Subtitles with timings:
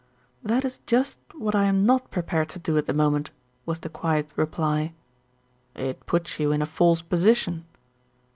[0.41, 3.29] "That is just what I am not prepared to do at the moment,"
[3.67, 4.93] was the quiet reply.
[5.75, 7.65] "It puts you in a false position."